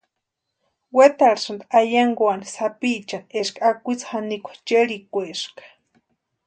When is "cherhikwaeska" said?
4.67-5.63